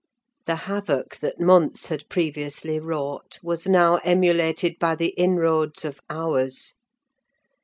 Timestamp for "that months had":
1.17-2.09